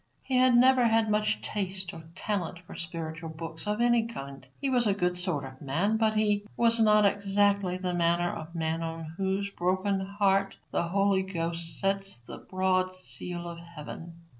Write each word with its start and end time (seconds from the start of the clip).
He 0.23 0.35
had 0.37 0.55
never 0.55 0.87
had 0.87 1.11
much 1.11 1.43
taste 1.43 1.93
or 1.93 2.01
talent 2.15 2.57
for 2.65 2.73
spiritual 2.73 3.29
books 3.29 3.67
of 3.67 3.79
any 3.79 4.07
kind. 4.07 4.47
He 4.59 4.67
was 4.67 4.87
a 4.87 4.95
good 4.95 5.15
sort 5.15 5.45
of 5.45 5.61
man, 5.61 5.97
but 5.97 6.15
he 6.17 6.43
was 6.57 6.79
not 6.79 7.05
exactly 7.05 7.77
the 7.77 7.93
manner 7.93 8.33
of 8.35 8.55
man 8.55 8.81
on 8.81 9.13
whose 9.17 9.51
broken 9.51 9.99
heart 9.99 10.57
the 10.71 10.87
Holy 10.87 11.21
Ghost 11.21 11.79
sets 11.79 12.15
the 12.25 12.39
broad 12.39 12.91
seal 12.95 13.47
of 13.47 13.59
heaven. 13.59 14.15